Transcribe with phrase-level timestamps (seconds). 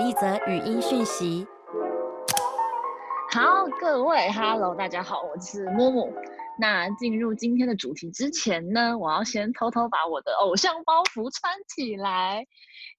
[0.00, 1.46] 一则语音讯息。
[3.30, 6.10] 好，各位，Hello，大家好，我是木木。
[6.58, 12.46] 那进入今天的主题之前呢，我要先偷偷把我的偶像包袱穿起来，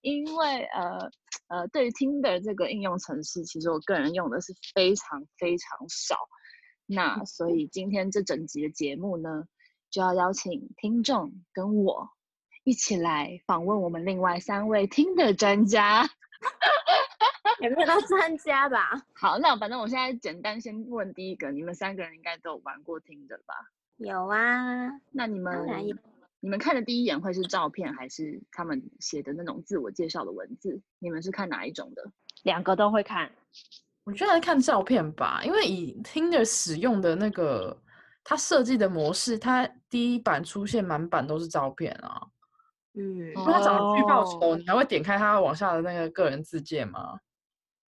[0.02, 1.10] 因为呃
[1.48, 6.16] 呃，对于 Tinder 这个应用程式，其实我个人用的是非常非常少。
[6.86, 9.46] 那所以今天这整集的节目呢，
[9.90, 12.10] 就要邀请听众跟我
[12.64, 16.08] 一起来访问我们另外三位 Tinder 专家。
[17.62, 19.02] 也没有到专家吧？
[19.14, 23.54] 好，那反正我现在简单先问第一个，你们三个人应该都有玩过 Tinder 吧？
[23.98, 24.90] 有啊。
[25.12, 25.68] 那你们
[26.40, 30.82] 你们看的第一眼会是照片，还是他们写的那种自我介绍的文字？
[30.98, 32.12] 你们是看哪一种的？
[32.44, 33.32] 两个都会看。
[34.04, 37.80] 我觉得看照片吧，因为以 Tinder 使用的那个
[38.24, 42.20] 它设计的模式，它第一版出现满版都是照片啊。
[42.94, 43.34] 嗯。
[43.34, 47.20] 如果他长得巨爆丑，你还会点开他往下的那个个人自荐吗？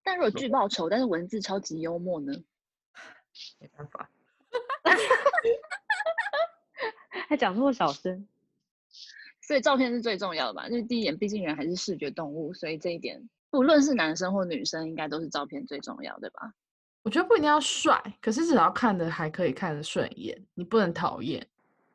[0.02, 2.32] 但如果巨爆丑，但是文字超级幽默呢？
[3.58, 4.10] 没办法，
[7.28, 8.26] 还讲那么小声，
[9.40, 10.68] 所以照片是最重要的吧？
[10.68, 16.52] 就是第一眼，毕竟人还是视觉动物，所以这一点，不论是男生或女生，应该都是照片最重要，对吧？
[17.04, 21.48] 我觉得不一定要帅，可是只要看的还可以看得顺眼，你不能讨厌。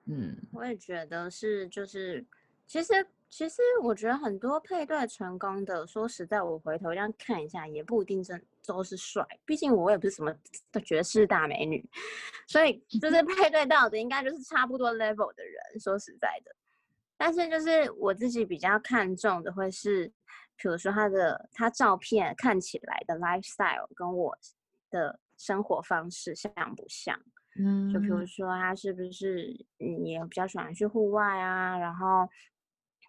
[0.06, 2.26] 嗯，我也觉得是，就是
[2.68, 3.08] 其实。
[3.30, 9.22] 其实我觉得很多配对成功的，说实在，我回头这样看一下，也不一定真都是帅。
[9.44, 10.34] 毕竟我也不是什么
[10.86, 11.86] 绝世大美女，
[12.48, 15.78] 所以 就是配对到的应该就是差不多 level 的人。
[15.78, 16.56] 说实在的，
[17.18, 20.08] 但是就是我自己比较看重的会是，
[20.56, 24.34] 比如说他的他照片看起来的 lifestyle 跟我
[24.90, 27.20] 的生活方式像不像？
[27.60, 32.26] 嗯，就比如说他是不是嗯也比较喜欢去户外啊，然后。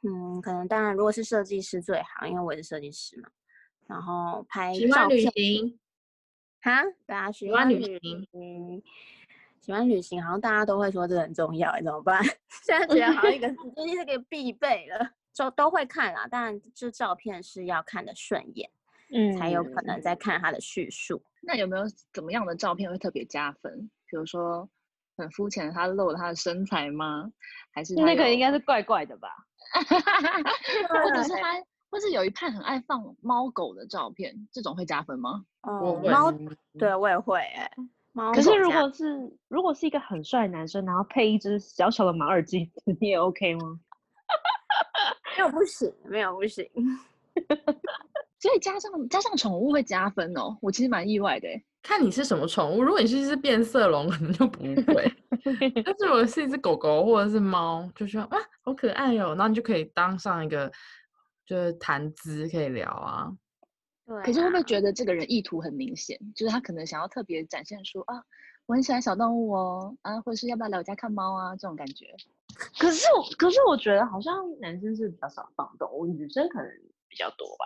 [0.03, 3.29] 嗯，可能当然，如果是设计师最好，因为我是设计师嘛。
[3.87, 5.79] 然后拍喜欢旅行，
[6.61, 8.83] 哈，大家喜欢旅行，
[9.61, 12.23] 喜欢旅行，好像大家都会说这很重要，怎么办？
[12.65, 16.27] 现在觉得好像一个最近 是个必备了，就都会看啦。
[16.27, 18.71] 当然，这照片是要看的顺眼，
[19.11, 21.23] 嗯，才有可能再看他的叙述。
[21.41, 23.91] 那有没有怎么样的照片会特别加分？
[24.07, 24.69] 比如说
[25.17, 27.33] 很肤浅，他露了他的身材吗？
[27.73, 29.31] 还是那个应该是怪怪的吧？
[31.05, 31.55] 或者是他，
[31.91, 35.45] 或是有一派很爱放猫狗的照片，这种会加分吗？
[35.63, 36.33] 哦，猫，
[36.79, 37.71] 对我也会哎。
[38.13, 43.79] 猫，可是如果是如果是一个很帅的男生，然后配一只小小的马尔济斯，你也 OK 吗？
[45.37, 46.69] 没有不行，没有不行。
[48.41, 51.49] 所以加上加上宠物会加分哦，我其实蛮意外的。
[51.83, 54.63] 看你是什么宠物，如果你是一只变色龙，可能就不
[54.93, 55.11] 会。
[55.85, 60.71] 但是如果是一只狗狗或者是猫，就说啊，好可爱哦，然后你就可以当上一个
[61.47, 63.33] 就是谈资，可以聊啊。
[64.07, 64.23] 对。
[64.23, 68.23] 可是会不会觉得这个人意图很明显，就是他可能想要特别展现出啊，
[68.67, 72.07] 我很喜欢小动物哦，啊，或者是要不要来我家看猫啊这种感觉。
[72.79, 76.69] 可是我，可是我觉得好像男生是比较少放动物，女生可能
[77.09, 77.65] 比较多吧。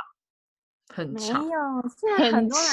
[0.93, 2.69] 很长，没有，现在很多人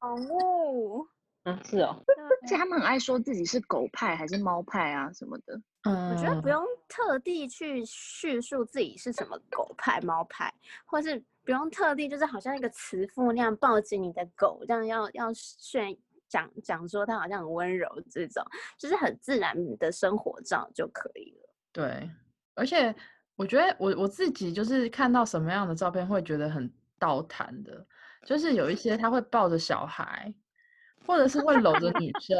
[0.00, 1.06] 放宠物。
[1.44, 2.02] 嗯， 是哦。
[2.42, 5.60] 而且他们很爱说自己是狗派还是猫派啊什么的。
[5.82, 10.52] 嗯，我觉得不用特地去叙述自己是什么狗派、猫派，
[10.86, 15.94] 或是不用特地就是好像一个慈父那样抱紧你的狗，这样要要炫
[16.26, 18.42] 讲讲说他好像很温柔这种，
[18.78, 21.54] 就是很自然的生活照就可以了。
[21.72, 22.10] 对，
[22.54, 22.94] 而且
[23.36, 26.72] 我觉得我我自己就是看到什么样的照片会觉得很。
[26.98, 27.86] 高谈的，
[28.26, 30.32] 就是有一些他会抱着小孩，
[31.06, 32.36] 或者是会搂着女生，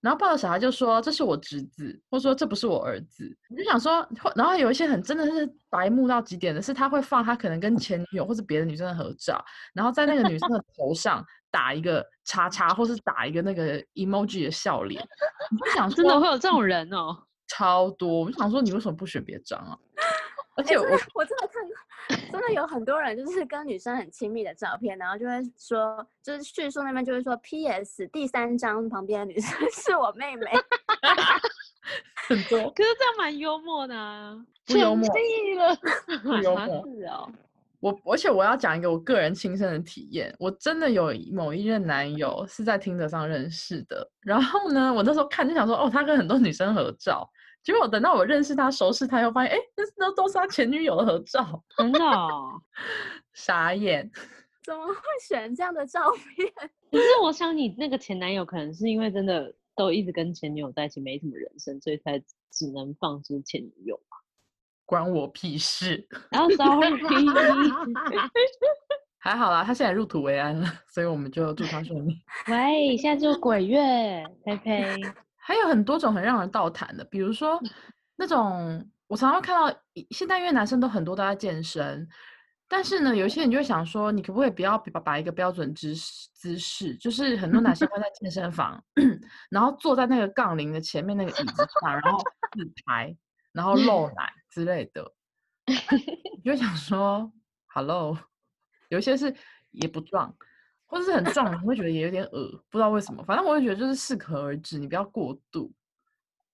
[0.00, 3.36] 然后抱着小孩就说这是我侄子，或者说这不是我儿子。
[3.50, 15.02] 我就想说，然后有一些很真的是白目到极点的是，他会放他可能跟前女友或者别的女生的合照，然后在那个女生的头上打一个叉叉，或是打一个那个 emoji 的笑脸。
[15.50, 17.16] 你就想，真的会有这种人哦，
[17.48, 18.20] 超多。
[18.20, 19.76] 我就想说，你为什么不选别张啊？
[20.56, 21.76] 而且我我真的看过，
[22.32, 28.06] 真的有很多人就是跟女生很亲密的照片，然后就会说，就是叙述那边就会说，P.S.
[28.08, 30.46] 第三张旁边的女生 是我妹妹，
[32.28, 34.34] 很多， 可是这样蛮幽默的啊，
[34.66, 35.76] 不幽默了，
[36.22, 37.30] 不幽默是哦。
[37.78, 47.30] 我而且我要讲一个我个人亲身的体验，我真的有某一任男友是在听者上认识的，然后呢，我那时候看就想说，哦，他跟很多女生合照。
[47.66, 51.98] 结果等到我认识他、熟识他，又发现，哎，那那都是他前女友的合照，真的
[53.34, 54.08] 傻眼。
[54.62, 54.94] 怎么会
[55.26, 56.46] 选这样的照片？
[56.92, 62.22] 可是我想你那个前男友可能是因为真的都一直跟前女友在一起，没什么人生，所以才
[62.52, 63.98] 只能放之前女友
[64.84, 66.06] 关我屁事。
[66.30, 66.90] 然后 sorry，
[69.18, 72.16] 还好啦，他现在入土为安了，所以我们就祝他顺利。
[72.46, 75.00] 喂，现在就鬼月，佩佩。
[75.46, 77.62] 还有很多种很让人倒谈的，比如说
[78.16, 82.08] 那种我常常看到，现在因为男生都很多都在健身，
[82.66, 88.82] 但是呢，有一些人就会想说，你可不可以不要把把一个标准姿势姿势，就是很多男生会在健身房，
[89.48, 92.18] 然后坐在那个杠铃的前面那个椅子上，然后
[92.58, 93.16] 自拍，
[93.52, 95.12] 然后露奶之类的，
[96.42, 97.32] 你就想说
[97.68, 98.18] ，Hello，
[98.88, 99.32] 有一些是
[99.70, 100.34] 也不壮，
[100.86, 105.72] 或者是很壮，你会觉得也有点恶，不知道为什么，反正我就觉得就是适可而止，你不要过度。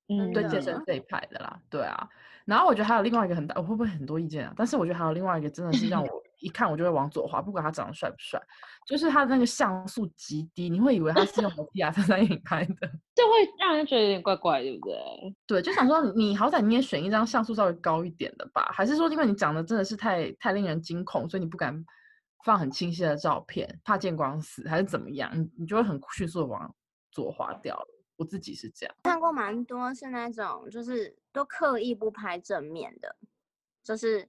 [0.08, 2.08] 嗯，对健身这一派的啦，对啊。
[2.44, 4.52] 然后我觉得还有另外一个很大，我会不会很多意见啊？
[4.56, 6.08] 但是我觉得还有另外一个真的是让 我
[6.40, 8.38] 一看我就会往左滑，不管他长得帅不帅，
[8.84, 14.96] 就是他的那个像素极低，你会以为他是用 PS 三三影拍的，就会让人觉得有点怪怪，对不对？
[15.46, 21.72] 对，就想说你好歹你也选一张像素稍微高一点的吧，还是说因为你长得真的是太太令人惊恐，所以你不敢
[22.44, 25.30] 放很清晰的照片，怕见光死，还是怎么样？
[25.34, 26.74] 你你就会很迅速的往
[27.10, 27.86] 左滑掉了。
[28.16, 33.16] 我自己是这样，看过蛮多是那种就是都刻意不拍正面的，
[33.82, 34.28] 就是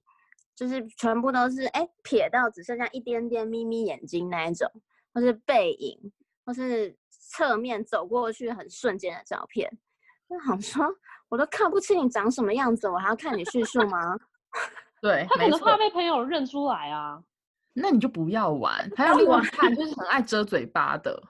[0.54, 4.68] 就是全部都是哎撇到只剩下一点点眯眯眼睛那一种，
[5.12, 6.12] 或是背影，
[6.44, 9.70] 或是侧面走过去很瞬间的照片。
[10.28, 10.84] 就好说，
[11.28, 14.16] 我都看不清你长什么样子，我还要看你叙述吗？
[15.00, 17.22] 对，他可能怕被朋友认出来啊。
[17.74, 18.90] 那你就不要玩。
[18.96, 21.22] 还有另外看，就是很爱遮嘴巴的。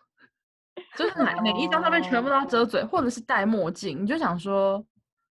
[0.96, 4.85] 就是 每每一张照片全部都要遮嘴，或者是戴墨镜，你就想说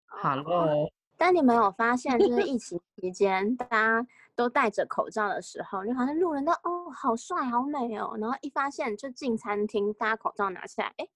[0.07, 0.89] ，Hello。
[1.17, 4.05] 但你没有发现，就是疫情期间大家
[4.35, 8.15] 都戴着口罩的时候，就好像路人都哦，好帅，好美哦。
[8.19, 11.07] 然后一发现就进餐厅，大家口罩拿下来，哎，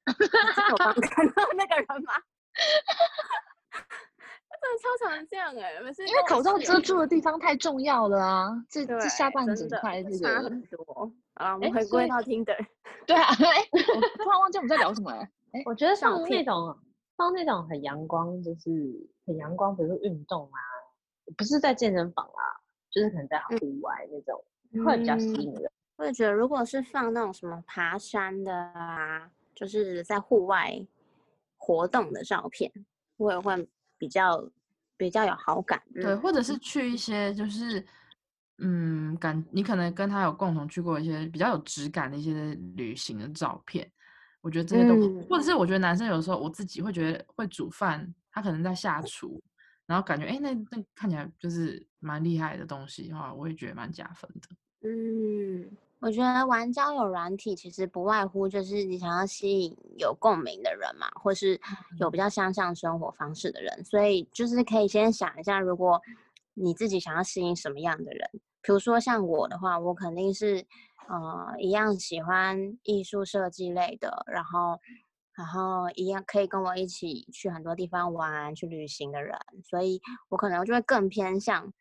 [0.71, 2.13] 我刚 看到那个人吗？
[4.67, 5.73] 真的超常这样哎，
[6.07, 11.11] 因为口罩遮住的地方太重要了啊，这这下半整块这个很多。
[11.35, 12.57] 啊，我们回归到 Tinder。
[13.07, 15.21] 对啊，哎， 我突然忘记我们在聊什么了。
[15.53, 16.77] 哎，我觉得像那种
[17.15, 18.69] 放那种很阳光，就是
[19.25, 20.59] 很阳光，比如说运动啊，
[21.37, 22.43] 不是在健身房啊，
[22.91, 24.43] 就是可能在户外那种，
[24.85, 25.71] 会比较吸引人。
[25.95, 30.85] 我也觉得，如果是放那种什么爬山的啊，就是在户外
[31.55, 32.71] 活动的照片，
[33.17, 33.67] 我也会
[33.97, 34.47] 比较
[34.97, 35.81] 比较有好感。
[35.93, 37.85] 对，或者是去一些就是。
[38.59, 43.87] 嗯，感你可能跟他有共同去过一些比较有质感的一些旅行的照片，
[44.41, 44.95] 我觉得这些都，
[45.29, 49.39] 或者是我觉得男生有时候我自己会觉得会煮饭，他可能在下厨，
[49.85, 54.89] 然后感觉哎那那看起来就是蛮厉害的东西的话，我也觉得蛮加分的。
[54.89, 61.59] 嗯，我觉得玩交友软体其实不外乎就是你想要吸引有共鸣的人嘛，或是
[61.99, 62.17] 有比。
[62.17, 66.01] 较相像生活方式的人，所以就是可以先想一下，如果
[66.55, 68.27] 你自己想要吸引什么样的人。
[68.63, 70.65] 比如说像我的话，我肯定是，
[71.07, 74.79] 呃，一样喜欢艺术设计类的，然后，
[75.37, 81.71] 然后一样可以跟我一起去很多地方玩、去旅行的人，所以我可能就会更偏向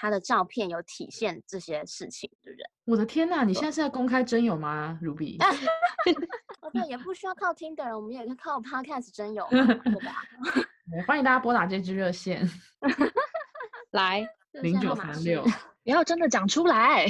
[0.00, 2.58] 他的照片有体现这些事情的人。
[2.86, 5.36] 我的天呐，你现在是在公开真友吗，Ruby？
[6.72, 10.24] 对，也不需要靠 Tinder，我们也可以靠 Podcast 真友，对吧？
[11.06, 12.48] 欢迎大家拨打这支热线，
[13.92, 15.44] 来零九三六。
[15.84, 17.04] 不要真的讲出来。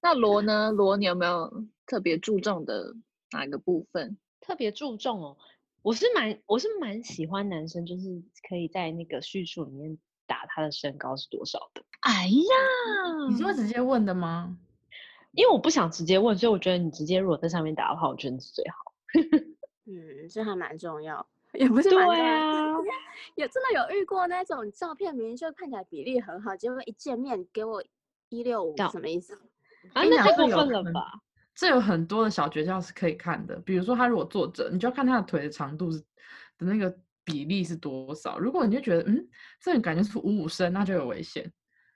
[0.00, 0.72] 那罗呢？
[0.72, 2.94] 罗，你有没有特别注重的
[3.32, 4.16] 哪个部分？
[4.40, 5.36] 特别注重哦，
[5.82, 9.98] 我是蛮我是蛮喜欢男生，就是可以在那个叙述里面
[10.32, 11.82] 打他的身高是多少的。
[12.00, 14.56] 哎呀，你是会直接问的吗？
[15.32, 18.92] 因为我不想直接问，所以我觉得你直接如果在上面打的话，我觉得是最好。
[19.84, 21.26] 嗯，这还蛮重要。
[21.52, 22.72] 也不是对啊，
[23.36, 27.84] 有真的有遇过那种照片，明明就看起来比例很好，结果一见面给我
[28.30, 29.34] 一六五，什么意思？
[29.92, 31.12] 啊，那太过分了吧？
[31.54, 35.98] 这有很多的小诀窍是可以看的，比如说他如果坐着，你就要看他的腿的长度是
[36.56, 38.38] 的那个比例是多少。
[38.38, 39.28] 如果你就觉得嗯，
[39.60, 41.50] 这种感觉是五五身，那就有危险。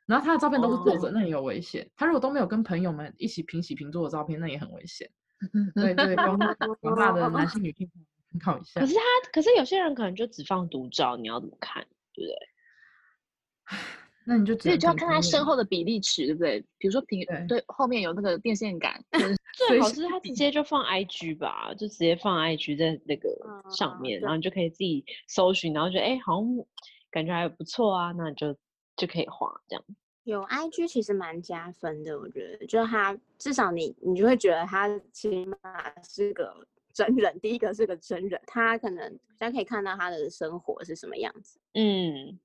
[0.07, 1.91] 然后他的照片都是坐着，那也有危险。
[1.97, 5.11] 他如果都没有跟朋友们一起平起平坐的照片，那也很危险。
[5.75, 6.39] 对对，广
[6.97, 8.05] 大的男性女性参。
[8.39, 9.01] 考一下，可是他，
[9.33, 14.06] 可是有些人可能就只放独照，你要怎么看，对不对？
[14.27, 16.61] 那你就所以就要看他身后的比例尺，对不对？
[16.79, 19.03] 比如说平对后面有那个电线杆，
[19.55, 23.29] 最好是他直接就放 IG 吧，就直接放 IG 在那个
[23.71, 26.67] 上面，然后你就可以自己搜寻，然后觉得哎，好像
[27.11, 28.55] 感觉还不错啊，那你就
[28.97, 29.85] 就可以画这样。
[30.25, 35.57] 有 IG 其实蛮加分的，我觉得，就是他至少你你就会觉得他起码
[36.03, 36.67] 是个。
[36.97, 41.61] 真人，第一个是个真人，他可能大家可以看到他的生活是什么样子。
[41.75, 42.41] 嗯，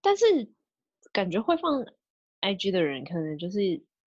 [0.00, 0.24] 但是
[1.12, 1.84] 感觉会放
[2.40, 3.60] IG 的人，可能就是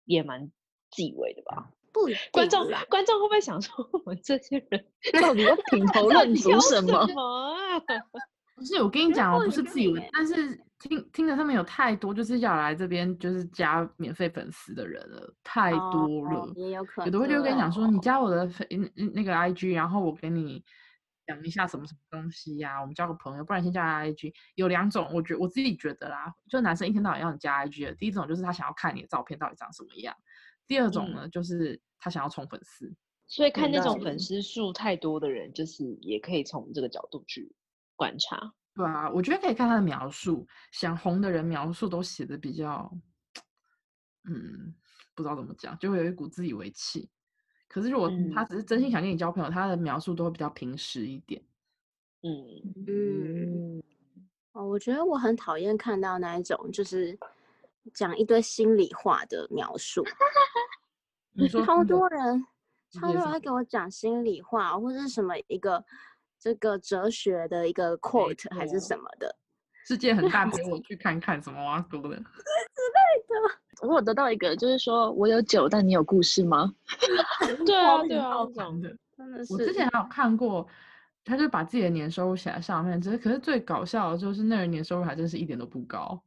[0.04, 0.50] 也蛮
[0.90, 1.70] 自以为的吧。
[1.92, 4.84] 不一观众观众会不会想说，我们这些人
[5.20, 6.98] 到底要品 头到论足什什么？
[6.98, 7.80] 啊？
[8.56, 10.34] 不是我跟你讲，我不不是自以为但是
[10.78, 16.40] 听听着他们有太多就是要来这边就是加免费粉丝的人了，太多了。
[16.40, 17.06] 哦也有可能。
[17.06, 20.62] 有的会就会跟你讲说，哦你加我的粉嗯嗯那个 IG，然后我给你
[21.32, 24.32] 讲一下什么什么东西呀、我们交个朋友，不然先加他 IG。
[24.54, 30.14] 有两种，我觉我自己觉得啦，就男生一天到晚要你加 IG 的，第一种就是他想要看你的照片到底长什么样，
[30.66, 32.94] 第二种呢、就是他想要冲粉丝。
[33.26, 37.50] 所以看那种粉丝数太多的人，就是也可以从这个角度去
[37.96, 38.52] 观察。
[38.74, 42.92] 对啊，我觉得可以看他的描述，想红的人描述都写的比较，
[44.28, 44.74] 嗯，
[45.14, 47.08] 不知道怎么讲，就会有一股自以为气。
[47.72, 48.48] 可是如果他嗯。
[48.50, 51.42] 只是真心想跟你交朋友，他的描述都会比较平实一点。
[52.22, 52.30] 嗯，
[52.86, 53.82] 嗯，
[54.52, 57.18] 哦，我觉得我很讨厌看到那一种就是
[57.94, 60.04] 讲一堆心里话的描述，
[61.32, 62.06] 你说超多？
[62.10, 62.46] 人，
[62.92, 63.40] 超多人会。
[63.40, 65.82] 给我讲心里话，或者是什么一个
[66.38, 69.34] 这个哲学的一个 quote 还是什么的，
[69.86, 72.22] 世界很大， 陪我去看看什么挖沟的。
[73.82, 76.72] 我有得到一个，就是说我有酒，但你有故事吗？
[77.66, 78.96] 对啊，超对啊，爆这种糖 的。
[79.16, 79.52] 真的是。
[79.52, 80.66] 我之前还有看过，
[81.24, 86.20] 他就把自己的年收入写在上面，只是可是最搞笑的就是那人年收入还真是一点都不高，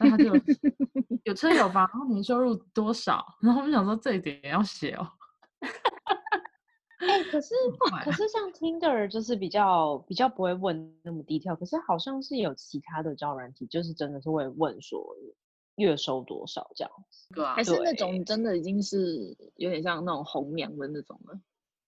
[0.00, 0.32] 那他就
[1.24, 5.08] 有车有房，然后年收入多少，然后我们想说这一点也要写哦。
[6.98, 7.54] 哎、可是
[8.02, 14.98] 可是像 Tinder 就是比较比较不会问那么低调，可是好像是有其他的交友软体，就是真的是会问说
[15.76, 21.40] 月收多少这样子，对啊还，是那种真的已经是有点像那种红娘的那种了？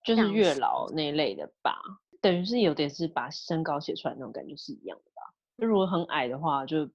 [0.04, 1.76] 就是月老那一类的吧，
[2.20, 5.34] 等于是有点是把身高写出来那种感觉是一样的吧。
[5.58, 6.88] 就如果很矮的话就，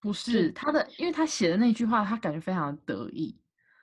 [0.00, 3.36] 不是他的，因为他写的那句话，他感觉非常得意，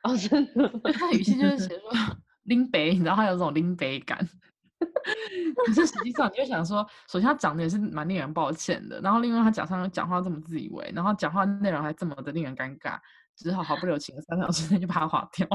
[0.04, 1.90] 哦真的，他语气就是写说
[2.44, 4.28] 拎北，你知道他有种拎北感。
[5.66, 12.98] 可是实际上，你就想说，首先他长得也是蛮令人抱歉的，然后另外他讲上讲话这么自以为，然后讲话内容还这么的令人尴尬，
[13.36, 15.48] 只好毫不留情的三秒之内就把它划掉。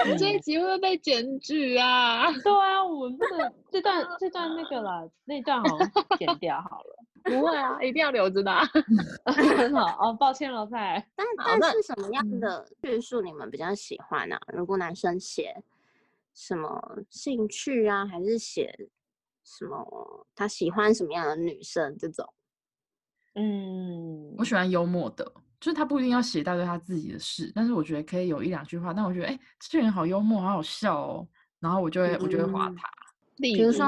[0.00, 2.30] 我们这一集会不会被检举啊？
[2.30, 6.96] 对啊，我们不能这段这段那个了，那段好像剪掉好了。
[7.24, 8.66] 不会啊，一定要留着的、 啊。
[8.66, 11.02] 好哦，抱歉了蔡。
[11.16, 11.26] 但
[11.58, 15.56] 但是什么样嗯的叙述你们比较喜欢呢、如果男生写
[16.34, 18.74] 什么兴趣啊，还是写
[19.44, 22.26] 什么他喜欢什么样的女生这种？
[23.34, 25.24] 嗯我，喜欢幽默的，
[25.60, 31.28] 就是他不一定要写一大堆他自己的事，但是我觉得可以有一两句话，但我觉得哎、这个人好幽默，好好笑哦，
[31.60, 32.88] 然后我就会我就会划嗯他。
[33.36, 33.86] 例比如说，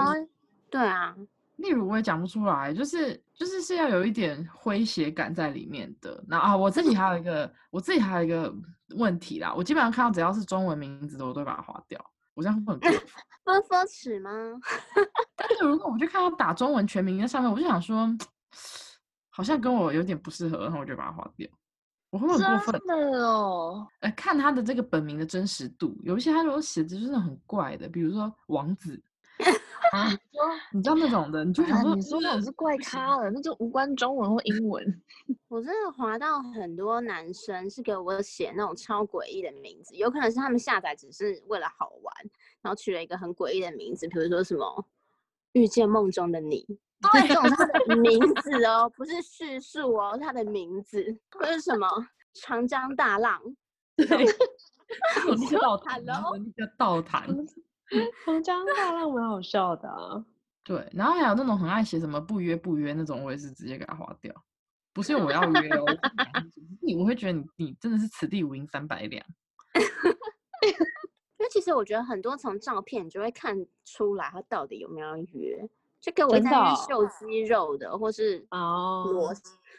[0.68, 1.16] 对啊，
[1.56, 6.22] 例如我也讲不出来，就是就是是要有一点诙谐感在里面的。
[6.26, 8.52] 那啊，我自己还有一个，我自己还有一个
[8.96, 12.04] 问题啦，我基本上看到只要是中文名字的，我都会把它划掉。
[12.36, 13.00] 我这样会很过分。
[13.44, 14.30] 分分尺吗？
[15.34, 18.06] 但是如果我就看他打中文全名在上面，我就想说，
[19.30, 21.48] 好像跟我有点不适合，然后我就把它划掉。
[22.10, 22.80] 我会不会很过分？
[22.86, 29.02] 真的哦，呃，看他的这个本名的真实度，有一些他如果写的就是很怪的，比如说王子
[29.92, 30.10] 啊，
[30.72, 35.02] 你知道那种的，你就想啊说，你说那种是怪咖了，那就无关中文或英文。
[35.48, 42.14] 我真的滑到很多男生是给我写那种超诡异的名字，有可能是他们下载只是为了好玩，
[42.62, 44.84] 然后取了一个很诡异的名字，比如说什么
[45.52, 46.66] “遇见梦中的你”，
[47.12, 51.86] 对，这种是他的名字哦，不是叙述哦，是他的名字，或是什么
[52.34, 53.40] “长江大浪
[53.96, 56.30] 我那个倒弹，Hello？
[56.32, 57.26] 我那个倒弹。
[58.24, 60.24] 长江 大浪蛮好笑的啊。
[60.64, 64.34] 对，然后还有那种很爱写什么不约不约那种，我也是直接给他划掉。
[64.92, 65.84] 不是因为我要约哦，
[66.82, 69.24] 你我会觉得你你真的是此地无银三百两。”。
[71.38, 75.68] 因为其实我觉得很多从照片你就会看出来他到底有没有约，
[76.00, 79.32] 就给我在秀肌肉的，或是哦裸，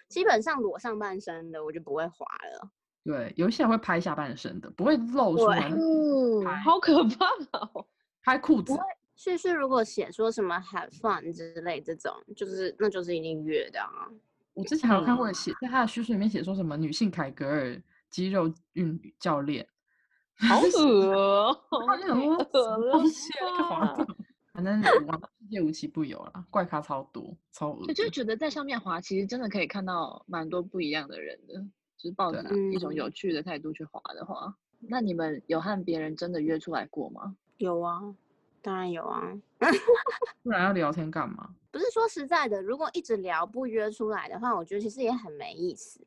[0.07, 2.69] 基本上裸上半身的我就不会滑了。
[3.03, 7.25] 对，有一些人会拍下半身的，不会露出来，嗯，好可怕
[7.59, 7.85] 哦。
[8.27, 8.73] 拍裤子。
[9.15, 14.11] 叙述如果写说什么 have fun 之类这种，就是那就是一定约的啊。
[14.53, 19.65] 我之前还有看过写，在他的叙述里面写说什么女性凯格尔肌肉运教练，
[20.35, 23.95] 好恶哦、然后就想说太恶啊。
[24.53, 28.09] 反正玩世界无奇不有啦，怪咖超多，超恶我就的。
[28.09, 31.53] 觉得在上面滑，其实真的可以看到蛮多不一样的人的，
[31.95, 32.43] 就是抱着
[32.73, 37.35] 一种有趣的态度去滑的话，那你们有和别人真的约出来过吗？
[37.57, 38.15] 有啊，
[38.61, 39.37] 当然有啊。
[40.43, 41.55] 不然要聊天干嘛？
[41.71, 46.05] 不是说实在的，如果一直聊不约出来的话，我觉得其实也很没意思。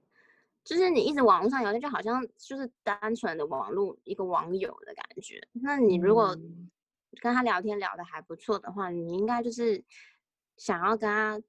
[0.62, 5.40] 就是你一直网络上聊天，就好像就是单纯的网络一个网友的感觉。
[5.52, 6.36] 那你如果
[7.20, 9.82] 跟他聊天聊得还不错的话，你应该就是
[10.56, 11.40] 想要跟他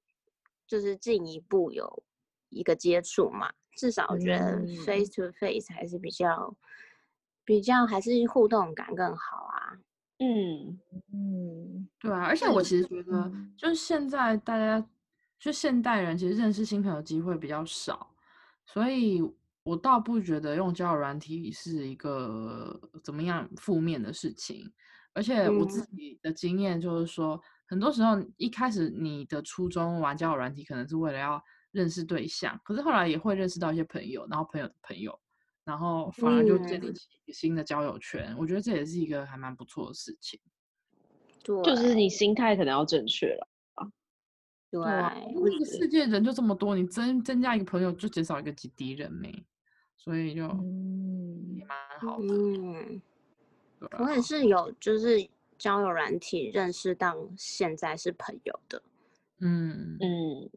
[0.66, 2.04] 就是进一步有
[2.50, 3.52] 一个接触嘛。
[3.76, 6.56] 至少我觉得 face to face 还是比较
[7.52, 9.78] 比较还是互动感更好啊。
[10.20, 10.80] 嗯
[11.12, 14.88] 嗯，对啊，而且我其实觉得，就是现在大家
[15.38, 18.16] 就现代人其实认识新朋友机会比较少，
[18.66, 19.22] 所以
[19.64, 24.72] 我倒不觉得用交友软体是一个怎么样负面的事情。
[25.14, 35.20] 而且我自己的经验就是说，很多时候一开始你的初衷玩交友软体可能是为了要认识对象，可是后来也会认识到一些朋友，然后朋友的朋友。
[35.64, 40.40] 然后反而就建立起一个新的交友圈，我觉得这也是一个还蛮不错的事情。
[41.44, 43.86] 对，就是你心态可能要正确了啊。
[44.72, 44.82] 对，
[45.36, 49.32] 这个世界人就这么多，你增增加一个朋友就减少一个敌人没，
[49.98, 52.26] 所以就嗯也蛮好的。
[52.26, 53.02] 嗯，
[54.00, 58.82] 我也是有就是交友软体认识到现在是朋友的。
[59.40, 60.50] 嗯嗯，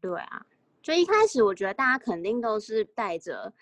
[0.00, 0.46] 对啊，
[0.82, 3.52] 就一开始我觉得大家肯定都是带着。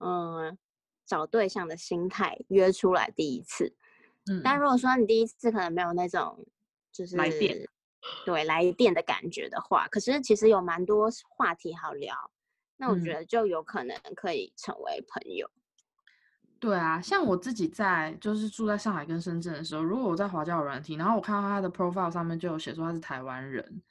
[0.00, 0.58] 嗯，
[1.06, 3.74] 找对象的心态约出来第一次，
[4.30, 6.46] 嗯，但如果说你第一次可能没有那种
[6.92, 7.68] 就是来电，
[8.24, 12.14] 对来电的感觉的话，可是其实有蛮多话题好聊，
[12.76, 15.50] 那我觉得就有可能可以成为朋友。
[16.58, 23.82] 对啊，像我自己在就是住在上海跟深圳的时候，如果我在华交软体，然后我看到他的 profile 上面就有写说他是台湾人，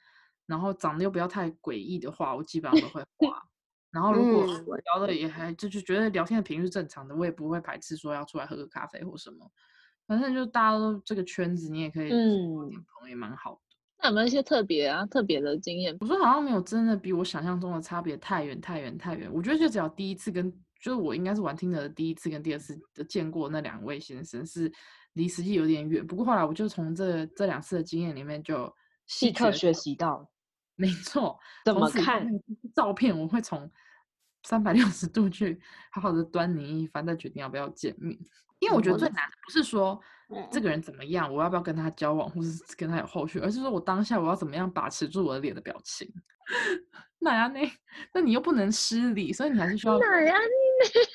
[0.46, 3.42] 然后长得又不要太诡异的话，我基本上都会划。
[3.92, 9.50] 然后如果聊的也还就就觉得聊天的频率是正常的，我也不会排斥说要出来喝个咖啡或什么。
[10.06, 13.60] 反正就大家都这个圈子，你也可以嗯，朋友也蛮好的。
[13.98, 15.96] 那有没有一些特别啊特别的经验？
[16.00, 19.28] 我说好像没有真的比我想象中的差别太远太远太远。
[19.32, 24.72] 我觉得就只要第一次跟就是我应该是玩听的第一次跟第二次的见过那两位先生是
[25.14, 26.06] 离实际有点远。
[26.06, 28.72] 不过后来我就从这这两次的经验里面就
[29.22, 30.30] 立刻学习到。
[30.76, 32.26] 没错，怎么看
[32.74, 33.14] 照片？
[33.16, 33.70] 我会从
[34.44, 35.60] 三百六十度去
[35.92, 38.18] 好好的端倪一番，再决定要不要见面。
[38.58, 39.98] 因为我觉得最难的不是说
[40.50, 46.12] 这个人怎么样，我要不要跟他交往，或是跟他有后续，而是说我当下我要怎么样把持住我的脸的表情。
[47.20, 47.70] 哪呀那？
[48.14, 50.34] 那你又不能失礼，所以你还是需要哪呀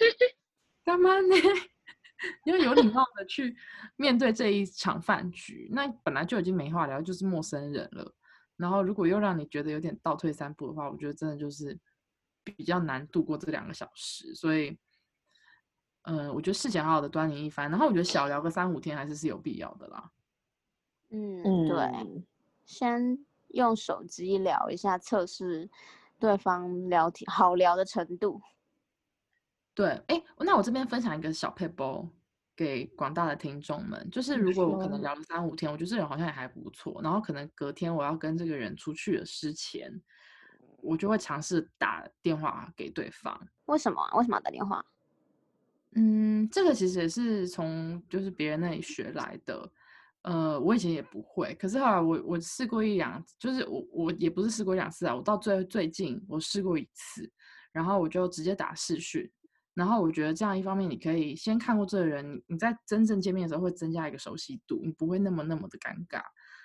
[0.86, 1.36] 干嘛呢？
[2.46, 3.56] 因为有礼貌的去
[3.98, 5.70] 面对这一场饭局。
[5.72, 8.12] 那本来就已经没话聊，就是陌生人了。
[8.58, 11.78] 然后，如果又让你觉得有点倒退三步的话，我觉得真的就是
[12.46, 14.34] 比较难度过这两个小时。
[14.34, 14.78] 所以，
[16.04, 20.12] 嗯，我觉得事前好好的端倪一番，然后我觉得小聊个三五天还是是有必要的啦。
[21.10, 22.24] 嗯，对，
[22.66, 25.70] 先用手机聊一下，测试
[26.20, 28.42] 对方聊天好聊的程度。
[29.74, 32.08] 对，哎，那我这边分享一个小配包。
[32.58, 39.92] 给广大的听众们，就是如果我可能聊了三五天，我觉得这人好像也还不错，然后可能隔天我要跟这个人出去的之前，
[40.86, 43.48] 我就会尝试打电话给对方。
[43.66, 44.02] 为什么？
[44.16, 44.86] 为什么要打电话？
[45.98, 49.72] 嗯，这个其实也是从就是别人那里学来的。
[50.24, 57.32] 呃，我以前也不会，可是后来我我试过一两，就是我我也不是试过两次啊，我到最最近我试过一次，
[57.72, 59.32] 然后我就直接打视讯。
[59.76, 66.22] 然后我觉得这样一方面，你可以先看过这个人，你你在真正见面的时候会增加一个熟悉度，你不会那么那么的尴尬。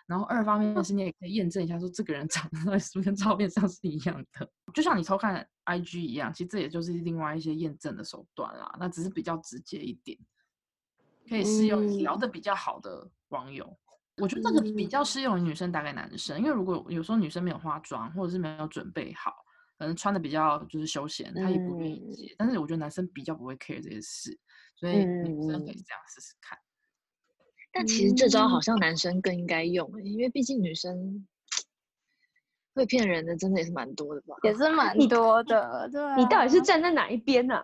[0.07, 8.73] 然后二方面是你也可以验证一下，说这个人 长得是不是跟照片上是一样的，就像你偷看 IG 一样，其实这也就是另外一些验证的手段啦。
[8.79, 10.17] 那只是比较直接一点，
[11.29, 13.77] 可以适用聊的比较好的网友。
[14.19, 19.35] 我觉得这个比较适用于女生打给男生，因为如果有时候女生没有化妆或者是没有准备好。
[19.81, 22.35] 可能穿的比较就是休闲，他也不愿意接。
[22.37, 24.39] 但是我觉得男生比较不会 care 这些事，
[24.77, 26.59] 所以女生可以这样试试看。
[27.73, 31.27] 但其实这招好像男生更应该用，因为毕竟女生
[32.75, 34.37] 会骗人的真的也是蛮多的吧？
[34.43, 35.89] 也是 蛮多的。
[35.91, 37.63] 对，你到底是站在哪一边呢？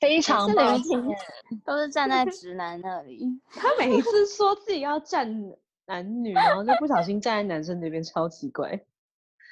[0.00, 0.98] 非常抱歉，
[1.62, 3.22] 都是站在 直男那里。
[3.50, 5.30] 他每一次说自己要站
[5.84, 8.82] 男女，然后就不小心站在男生那边，超奇怪。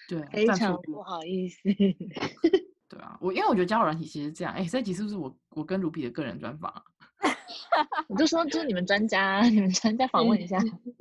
[0.09, 1.61] 对，非常不好意思。
[2.89, 6.73] 对啊，我因为我觉得交友软体其实这样，哎，这集是不是我我跟卢比的个人专访？
[8.09, 10.59] 我就说，就是你们专家，你们专家访问一下。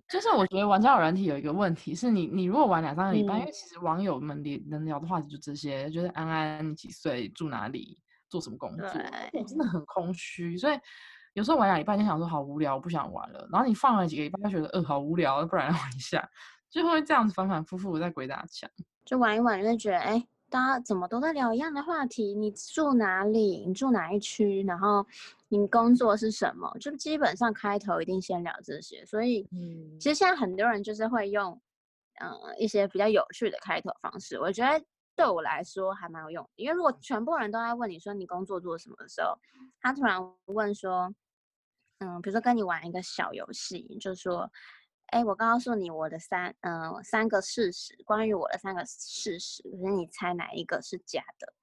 [0.10, 8.88] 就是我觉得玩交友软体有一个问题是，你你如果玩两三个礼拜，因为其实网友们聊能聊的话题就这些，就是安安你几岁，住哪里，做什么工作，
[9.48, 10.58] 真的很空虚。
[10.58, 10.80] 所以
[11.34, 13.48] 有时候玩两礼拜就想说好无聊，我不想玩了。
[13.52, 16.28] 然后你放了几个礼拜，就觉得呃好无聊，不然玩一下，
[16.72, 18.70] 就会这样子反反复复在鬼打墙。
[19.06, 22.34] 就玩一玩，就会觉得哎，大家怎么都在聊一样的话题？
[22.34, 23.64] 你住哪里？
[23.68, 24.64] 你住哪一区？
[24.64, 25.06] 然后
[25.48, 26.76] 你工作是什么？
[26.80, 29.06] 就基本上开头一定先聊这些。
[29.06, 31.62] 所以，嗯其实现在很多人就是会用，
[32.20, 34.40] 呃，一些比较有趣的开头方式。
[34.40, 34.84] 我觉得
[35.16, 39.38] 对我来说还蛮有用，因为如果全部人都在问你说你工作做什么的时候，
[39.80, 41.14] 他突然问说，
[42.00, 44.52] 嗯，比如说跟你玩一个小游戏，就说。
[45.08, 51.54] 哎，我告诉你我的三，嗯、三个事实，关于我的三个事实，可是你猜哪一个是假的，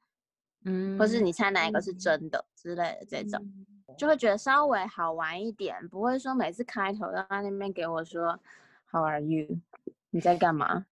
[0.65, 3.41] 嗯，或是你猜哪一个是真的之类的这种，
[3.99, 8.39] 就会觉得稍微好玩一点，不会说每次开头都在那边给我说
[8.91, 9.59] How are you？
[10.11, 10.87] 你在干嘛？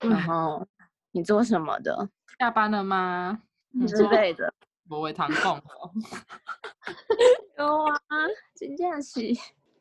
[0.00, 0.66] 然后
[1.10, 3.42] 你做什么的下班了吗？
[3.74, 4.52] 嗯之类的。
[4.88, 5.92] 我会堂共哦。
[7.58, 7.98] 有啊，
[8.54, 9.20] 真正是。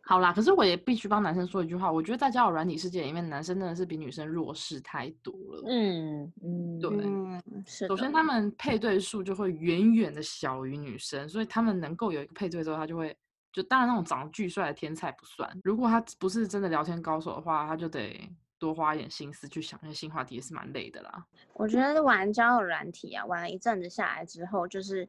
[0.07, 5.63] 好啦，可是我也必须帮男生说一句话，我觉得在交友软体世界里面，男生真的是比女生弱势太多了。
[5.67, 7.87] 嗯嗯，对嗯，是。
[7.87, 13.17] 首先，他们配对数就会远远的小于女生，所以他们能够有一个配对之后，他就会
[13.51, 21.25] 就当然那种长得巨帅的天才不算，如果他不是真的聊天高手的话，他就得多花一点心思去想那些新话题，也是蛮累的啦。
[21.53, 25.07] 我觉得玩交友软体啊，玩了一阵子下来之后，就是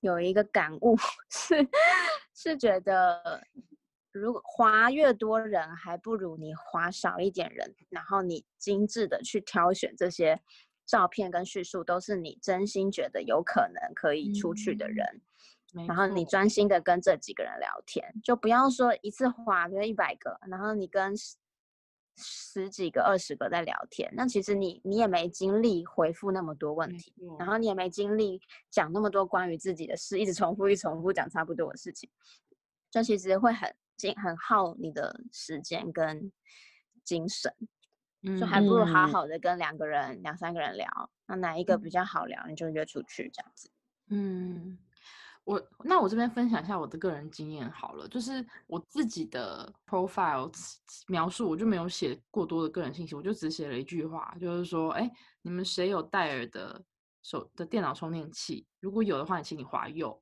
[0.00, 0.96] 有一个感悟
[1.28, 1.68] 是
[2.34, 3.42] 是觉得，
[4.12, 10.40] 如果花越多人，还不如你花少一点人，然后你精致的去挑选这些
[10.86, 15.22] 照片跟叙述，都是你真心觉得有可能可以出去的嗯人。
[15.72, 21.36] 没然后你专心的跟这几个人聊天，就不要说一次划，比如一百个，然后你跟十
[22.16, 32.10] 十几个、二十个在聊天，那其实你你也没精力回复那么多问题，然后你也没精力讲那么多关于自己的事，一直重复、一重复讲差不多的事情，
[32.90, 36.32] 这其实会很精很耗你的时间跟
[37.04, 37.52] 精神，
[38.38, 40.88] 就还不如好嗯好的跟两个人、两三个人聊，
[41.26, 43.70] 那哪一个比嗯较好聊，你就约出去这样子。
[44.08, 44.78] 嗯，
[45.44, 50.50] 我那我这边分享一下我的个人经验好了，就是我自己的 profile
[51.06, 55.10] 描述，我就没有写过多的个人信息，我就只写了一句话，就是说，哎，
[55.42, 56.82] 你们谁有戴尔的
[57.22, 58.66] 手的电脑充电器？
[58.80, 60.20] 如果有的话，你请你划右。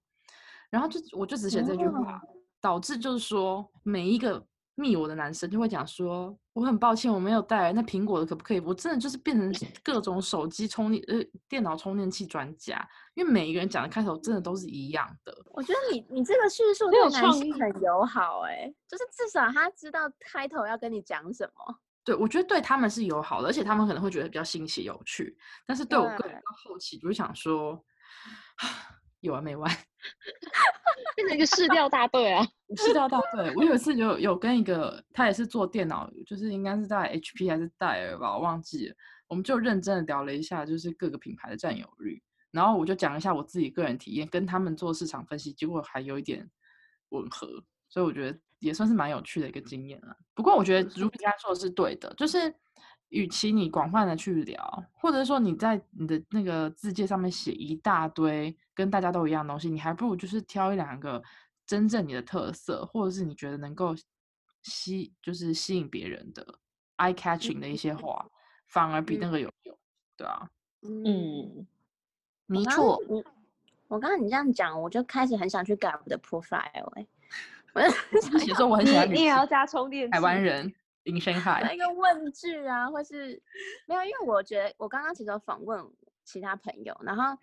[0.70, 2.20] 然后就我就只写这句话，
[2.60, 4.44] 导致就是说每一个
[4.74, 8.60] 密我的男生就会讲说，我很抱歉我没有戴尔，那苹果的可不可以？
[8.60, 15.36] 我真的就是变成 各种手机充电呃电脑充电器专家，因为每一个人讲的开头真的都是一样的。
[15.46, 21.80] 我觉得你你这个叙述对男创意性很友好哎、就是至少他知道开头要跟你讲什么。
[22.04, 25.36] 对，我觉得对他们是友好的，而且他们可能会觉得比较新奇有趣。
[25.66, 27.84] 但是对我个人到后期，就是想说，
[29.20, 29.70] 有完没完？
[31.16, 32.46] 变成一个试调大队啊！
[32.76, 33.52] 市调大队。
[33.56, 38.94] 我有一次有有跟一个，他也是做电脑，就是应该是在 HP 还是戴尔吧，我忘记了。
[39.28, 46.48] 我们就认真的聊了一下，就是各个品牌的占有率，然后我就讲一下我自己个人体验，跟他们做市场分析，结果还有一点
[47.10, 47.46] 吻合，
[47.88, 50.16] 所以我觉得也算是蛮有趣的一个经验了。
[50.34, 52.54] 不过我觉得如比刚才说的是对的，就是
[53.10, 61.22] 与其你广泛的去聊，或者说你在你的那个字界上面写一大堆跟大家都一样的东西，你还不如就是挑一两个
[61.66, 63.94] 真正你的特色，或者是你觉得能够
[64.62, 66.58] 吸就是吸引别人的
[66.98, 68.26] eye catching 的一些话，
[68.66, 69.78] 反而比那个有用，
[70.16, 70.50] 对啊，
[70.82, 71.66] 嗯，
[72.46, 73.24] 没错，我
[73.88, 77.06] 我刚刚你这样讲，我就开始很想去改我的 profile 哎、
[77.72, 77.88] 我就
[78.36, 80.10] 你写说我很喜你欢女性你也要加充电？
[80.10, 80.70] 台湾人
[81.08, 83.42] 林生 那海，个问句啊，或是
[83.86, 85.82] 没有，因为我觉得我刚刚其实有访问
[86.24, 87.38] 其他朋友，然后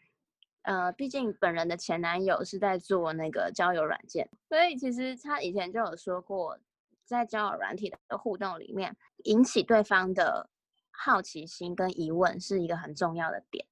[0.61, 6.57] 呃，毕竟本人的前男友是在做那个交友软件，所以其实他以前就有说过，
[7.05, 10.47] 在交友软体的互动里面，引起对方的
[10.91, 13.65] 好奇心跟疑问是一个很重要的点。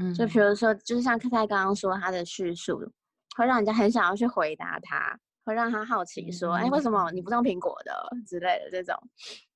[0.00, 2.78] 嗯就比如说，就是像克泰刚刚说，他的叙述
[3.36, 5.18] 会让人家很想要去回答他，
[5.48, 7.94] 会让他好奇说，哎、为什么你不是用苹果的
[8.26, 8.94] 之类的这种，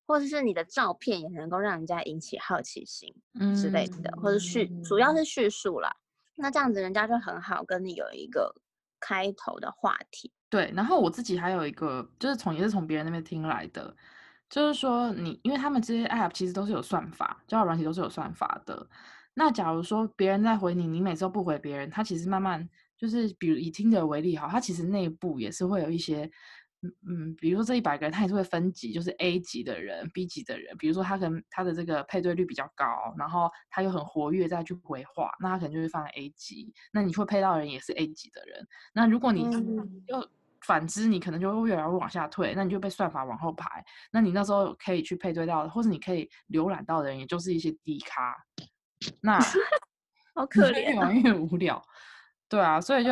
[0.06, 3.14] 或者是你的照片也能够让人家引起好奇心
[3.54, 5.94] 之类的，或者叙主要是叙述啦。
[6.34, 8.54] 那这样子人家就很好跟你有一个
[8.98, 10.32] 开头的话题。
[10.48, 13.94] 对，然后我自己还有一个，就是从也是从别人那边听来的，
[14.48, 18.88] 就是说你，因为他们这些 app 其实都是有算法，交友软体都是有算法的。
[19.34, 22.66] 那假如说别人在回你，你每次都不回别人，他其实慢慢
[23.02, 26.24] 就是，比如以听者为例哈，他其实内部也是会有一些，
[26.82, 38.64] 嗯嗯，比如说这一百个人，他也是会分级，就是 A 级的人、B 级的人，比如说他可能他的这个配对率比较高，然后他又很活跃再去回话，那他可能就会放在 A 级，那你会配到的人也是 A 级的人。
[38.92, 40.24] 那如果你嗯又
[40.64, 43.84] 反之，你可能就会越来越往下退，那你就被算法往后排。
[44.12, 48.32] 那你那时候可以去配对到的，或者你可以浏览到的人，也就是一些低咖。
[49.20, 49.40] 那
[50.36, 51.08] 好可越怜、啊。
[51.08, 51.84] 玩越无聊。
[52.52, 53.10] 对啊，所以就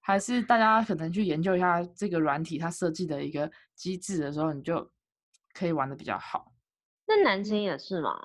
[0.00, 4.90] 还是大家可能去研究一下这个软体它设计的一个机制的时候，你就
[5.52, 6.54] 可以玩的比较好。
[7.06, 8.18] 那男生也是吗？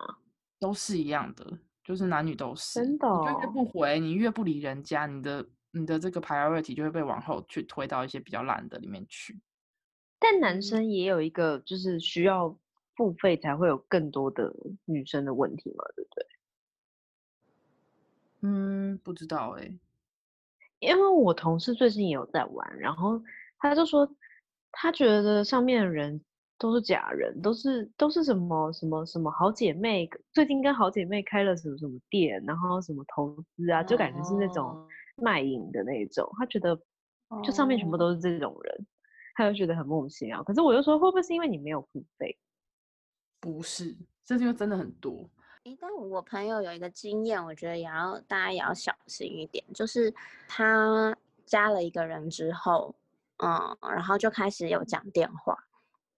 [0.59, 2.79] 都是一样的，就是男女都是。
[2.79, 9.37] 真的你就越哦不回，你越不理人家，你的你的这个 priority 就会被往后去推到一些比较烂的里面去。
[10.17, 12.57] 但男生也有一个就是需要
[12.95, 14.49] 付费才会有更多的
[14.85, 16.25] 女生的问题嘛，对不对？
[18.43, 19.77] 嗯，不知道哎、
[20.83, 23.21] 因为我同事最近也有在玩，然后
[23.57, 24.07] 他就说
[24.71, 26.19] 他觉得上面的人
[26.57, 36.29] 都是假人，都是都是什么什么什么好姐妹，最近跟好姐妹开了什么什么店，然后什么投资啊，就感觉是那种哦卖淫的那种。
[36.37, 36.77] 他觉得
[37.43, 38.87] 就上面全部哦都是这种人，
[39.35, 40.43] 他就觉得很莫名其妙。
[40.43, 42.37] 可是我就说，会不会是因为你没有付费？
[43.39, 45.29] 不是，这是因为真的很多。
[45.65, 50.13] 诶，但我朋友有一个经验，我觉得也要大家也要小心一点，就是
[50.45, 52.93] 他加了一个人之后，
[53.37, 55.57] 嗯，然后就开始有讲电话，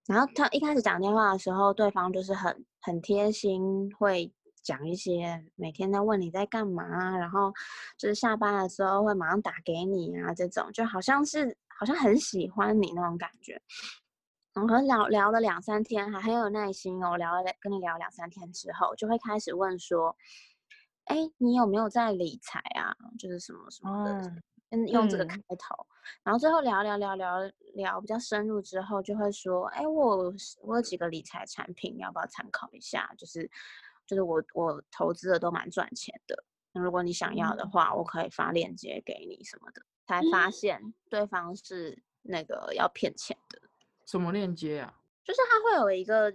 [0.07, 4.31] 然后他一开始讲电话的时候，对方就是很很贴心，会
[4.63, 7.53] 讲一些每天在问你在干嘛，然后
[7.97, 10.71] 就是下班的时候会马上打给你啊，这种。
[10.73, 13.61] 就好像是好像很喜欢你那种感觉。
[14.55, 17.17] 然后聊聊了两三天，还很有耐心哦。
[17.17, 20.15] 聊了跟你聊两三天之后，就会开始问说
[21.05, 22.95] ：“哎，你有没有在理财啊？
[23.19, 25.85] 就是什么什么的，用这个嗯开头。
[26.23, 27.39] 然后最后聊聊聊聊
[27.73, 33.13] 聊比较深入之后，就会说：哎，我我有几个理财产品，要不要参考一下？
[33.17, 33.51] 就是
[34.07, 36.43] 就是我我投资的都蛮赚钱的。
[36.71, 39.81] 那如果你想要的话，我可以发链接给你什么的。
[40.07, 43.61] 才发现对方是那个要骗钱的。
[44.05, 44.93] 什么链接啊？
[45.23, 46.33] 就是它会有一个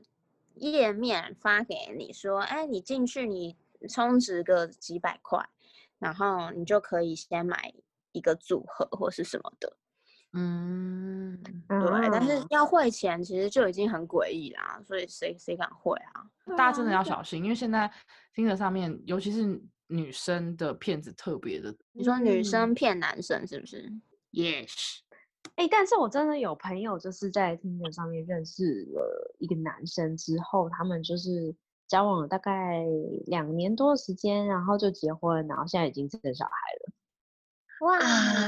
[0.56, 3.56] 页面发给你说，哎，你进去你
[3.88, 5.48] 充值个几百块，
[5.98, 7.72] 然后你就可以先买
[8.12, 9.76] 一个组合或是什么的。
[10.32, 16.56] 嗯，对，但是啊要汇钱其实就已经很诡异啦，所以谁谁敢汇啊？
[16.56, 17.90] 大家真的要小心，因为现在
[18.34, 23.92] 听着上面，尤其是女生的骗子特别的你说女嗯生骗男生是不是
[24.32, 24.98] ？yes。
[25.60, 31.54] 哎、但是我真的有朋友就是在听着上面认识了一个男生之后，他们就是
[31.86, 32.82] 交往了大概
[33.26, 36.92] 两年多的时间，然后就结婚，然后现在已经生小孩了，
[37.86, 37.98] 哇，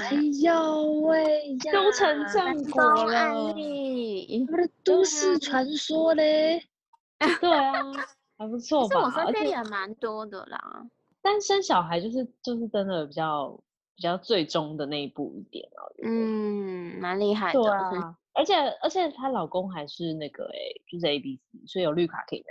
[0.09, 3.53] 哎呦喂呀，都成正果了。
[3.53, 4.47] 例。
[4.51, 6.67] 我的都市传说嘞。
[7.43, 7.93] 对啊，
[8.39, 8.95] 还不错吧？
[8.95, 10.89] 其实我身边也蛮多的啦。
[11.21, 13.63] 但生小孩就是就是真的比较
[13.95, 15.85] 比较最终的那一步一点啊。
[15.87, 17.61] 我觉得嗯，蛮厉害的。
[17.61, 20.59] 对啊，而且而且她老公还是那个哎、
[20.91, 22.45] 就是 A B C，所以有绿卡可以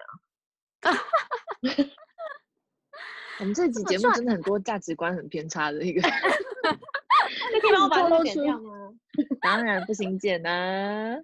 [0.83, 0.91] 拿。
[3.39, 6.01] 我们这集节目真的很多价值观很偏差的一个，
[6.61, 8.93] 那可以 帮我把这剪掉吗？
[9.41, 11.17] 当然不行剪啊。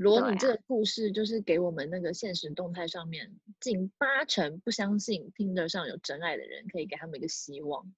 [0.00, 7.92] 如果你这个故事就是给我们那个现实动态上面近八成不相信听得上有真爱的人，可以给他们一个希望。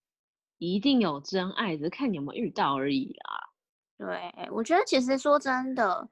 [0.58, 3.50] 一定有真爱，只是看你有没有遇到而已啦。
[3.98, 6.08] 对，我觉得其实说真的，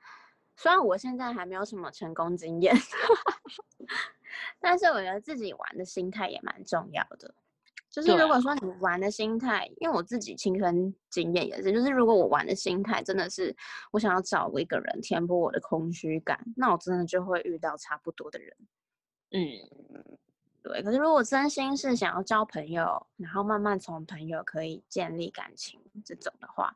[0.54, 2.72] 虽然我现在还没有什么成功经验，
[4.60, 7.34] 但是我觉得自己玩的心态也蛮重要的。
[7.90, 13.54] 就是如果说你玩的心态，因为我自己亲身经验也是，就是如果我玩的心态真的是
[13.90, 18.56] 我想要找一个人填补我的空虚感，那我真的就会遇到差不多的人。
[19.32, 19.38] 嗯，
[20.62, 26.74] 对，可是如果真心是想要交朋友，然后慢慢从朋友可以建立感情这种的话，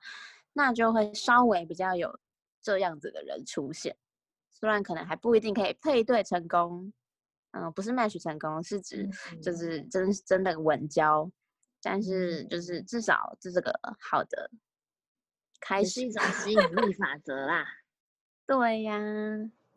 [0.53, 2.19] 那就会稍微比较有
[2.61, 3.97] 这样子的人出现。
[4.51, 6.93] 虽然可能还不一定可以配对成功，
[7.55, 9.09] 嗯、不是 match 成功，是指
[9.43, 11.31] 就是真真的稳交，
[11.83, 14.51] 但是就是至少这是个好的
[15.61, 16.11] 开始是一。
[16.11, 17.65] 种吸引力法则啦。
[18.47, 19.01] 对呀，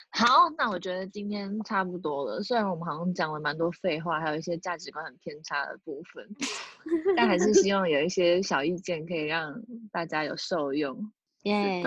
[0.09, 2.41] 好，那我觉得今天差不多了。
[2.43, 6.27] 虽然我们好像讲了蛮多废话，还有一些价值观很偏差的部分，
[7.15, 9.61] 但还是希望有一些小意见可以让
[9.91, 11.11] 大家有受用。
[11.43, 11.81] 耶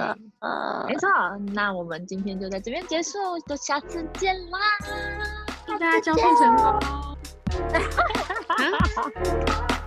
[0.87, 1.09] 没，错，
[1.53, 4.59] 那我们今天就在这边结束，就下次见啦。
[5.81, 6.79] 大家交配成功。